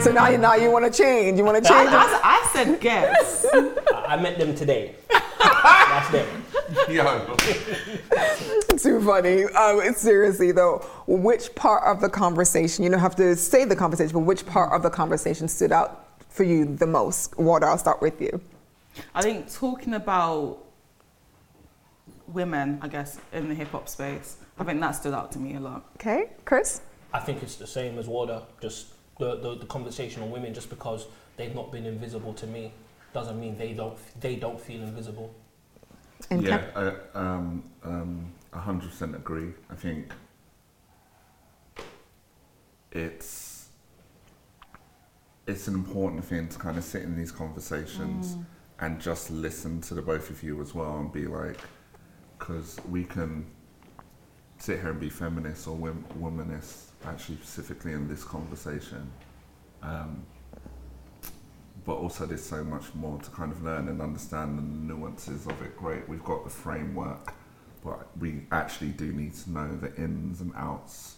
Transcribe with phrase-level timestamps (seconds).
[0.00, 1.36] So now you now you want to change.
[1.36, 1.92] You want to I, change.
[1.92, 1.94] it?
[1.94, 3.46] I, I said guess.
[3.52, 4.94] I, I met them today.
[5.10, 6.44] That's them.
[6.88, 7.36] Yo.
[8.78, 9.44] Too funny.
[9.44, 12.82] Um, seriously though, which part of the conversation?
[12.82, 16.06] You don't have to say the conversation, but which part of the conversation stood out
[16.30, 17.32] for you the most?
[17.32, 17.64] Wardah.
[17.64, 18.40] I'll start with you.
[19.14, 20.60] I think talking about
[22.26, 25.56] women, I guess, in the hip hop space, I think that stood out to me
[25.56, 25.84] a lot.
[25.96, 26.80] Okay, Chris.
[27.12, 28.44] I think it's the same as Wardah.
[28.62, 31.06] Just the, the, the conversation on women, just because
[31.36, 32.72] they've not been invisible to me,
[33.12, 35.32] doesn't mean they don't they don't feel invisible.
[36.30, 36.76] And yeah, Cap-
[37.14, 39.52] I um, um, 100% agree.
[39.70, 40.12] I think
[42.92, 43.68] it's
[45.46, 48.36] it's an important thing to kind of sit in these conversations
[48.78, 51.58] and just listen to the both of you as well and be like,
[52.38, 53.44] because we can
[54.60, 59.10] sit here and be feminist or wom- womanists, actually specifically in this conversation.
[59.82, 60.24] Um,
[61.86, 65.60] but also there's so much more to kind of learn and understand the nuances of
[65.62, 65.76] it.
[65.76, 67.32] Great, we've got the framework,
[67.82, 71.16] but we actually do need to know the ins and outs,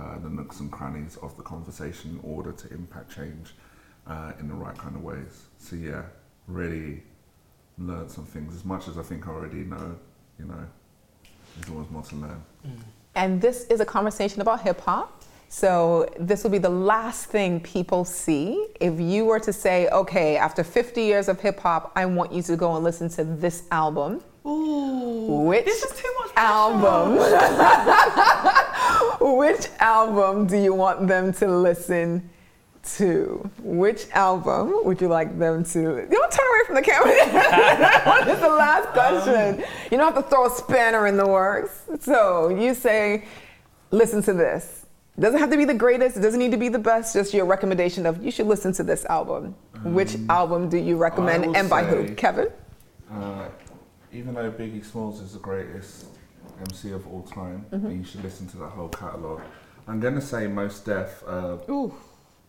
[0.00, 3.54] uh, the nooks and crannies of the conversation in order to impact change
[4.08, 5.44] uh, in the right kind of ways.
[5.58, 6.02] So yeah,
[6.48, 7.04] really
[7.78, 9.96] learn some things as much as I think I already know.
[10.38, 10.66] You know,
[11.56, 12.42] there's always more to learn.
[13.14, 15.22] And this is a conversation about hip hop.
[15.48, 18.66] So this will be the last thing people see.
[18.80, 22.42] If you were to say, okay, after 50 years of hip hop, I want you
[22.42, 24.22] to go and listen to this album.
[24.44, 26.48] Ooh, Which this is too much pressure.
[26.48, 27.16] album?
[29.38, 32.28] Which album do you want them to listen
[32.96, 33.50] to?
[33.62, 36.06] Which album would you like them to?
[36.06, 37.10] Don't turn away from the camera.
[38.32, 39.64] is the last question?
[39.90, 41.82] you don't have to throw a spanner in the works.
[42.00, 43.24] So you say,
[43.90, 44.86] listen to this.
[45.16, 46.16] It Doesn't have to be the greatest.
[46.16, 47.14] It doesn't need to be the best.
[47.14, 49.54] Just your recommendation of you should listen to this album.
[49.82, 52.14] Which album do you recommend and by who?
[52.14, 52.48] Kevin.
[53.10, 53.48] Uh,
[54.12, 56.06] even though Biggie Smalls is the greatest
[56.60, 57.86] MC of all time, Mm-hmm.
[57.86, 59.42] and you should listen to that whole catalogue.
[59.88, 61.94] I'm gonna say Mos Def, uh, Ooh,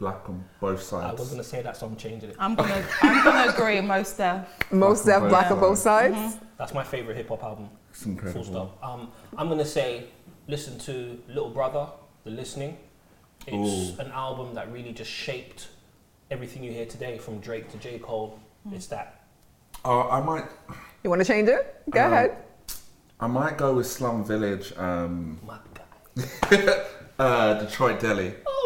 [0.00, 1.06] Black on both sides.
[1.18, 2.36] I was gonna say that, so I'm changing it.
[2.38, 3.80] I'm gonna, I'm gonna agree.
[3.82, 4.46] Most def.
[4.72, 6.14] Most Black Def, on Black Both on both Sides.
[6.16, 6.36] sides.
[6.58, 7.68] That's my favorite hip hop album.
[7.90, 8.42] It's incredible.
[8.44, 8.82] Full stop.
[8.82, 10.04] Um, I'm gonna say,
[10.48, 11.86] listen to Little Brother,
[12.24, 12.78] The Listening.
[13.46, 14.02] It's Ooh.
[14.02, 15.68] an album that really just shaped
[16.30, 18.38] everything you hear today, from Drake to J Cole.
[18.72, 19.24] It's that.
[19.84, 20.44] Oh, I might,
[21.04, 21.82] You want to change it?
[21.90, 22.36] Go Um, ahead.
[23.20, 26.86] I might go with Slum Village, um, My God.
[27.18, 28.28] uh, Detroit Deli.
[28.28, 28.59] Oh my God.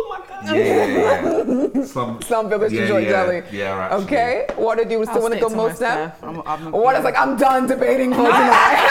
[0.45, 1.85] Yeah, yeah, yeah.
[1.85, 3.43] Slum, Slum Village, yeah, Detroit yeah, Deli.
[3.53, 4.05] Yeah, actually.
[4.05, 4.47] Okay.
[4.57, 6.21] What did you I'll still want to go most Mos Def?
[6.21, 6.25] Def.
[6.25, 7.17] I'm, I'm What is like?
[7.19, 8.89] I'm done debating for tonight.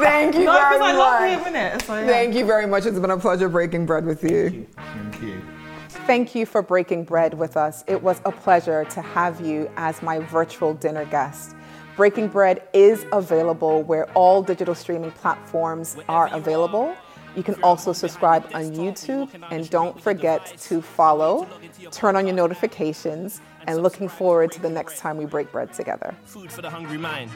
[0.00, 1.54] Thank you No, very because I love much.
[1.54, 1.82] it.
[1.82, 2.06] So, yeah.
[2.06, 2.86] Thank you very much.
[2.86, 4.66] It's been a pleasure breaking bread with you.
[4.76, 5.40] Thank you.
[5.88, 7.82] Thank you for breaking bread with us.
[7.86, 11.54] It was a pleasure to have you as my virtual dinner guest.
[11.96, 16.94] Breaking Bread is available where all digital streaming platforms are available.
[17.36, 21.48] You can also subscribe on YouTube and don't forget to follow,
[21.90, 26.14] turn on your notifications, and looking forward to the next time we break bread together.
[26.24, 27.30] Food for the hungry mind.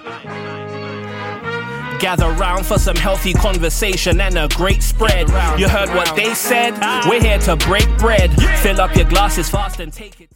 [2.01, 5.29] Gather round for some healthy conversation and a great spread.
[5.59, 6.79] You heard what they said?
[7.09, 8.31] We're here to break bread.
[8.61, 10.31] Fill up your glasses fast and take it.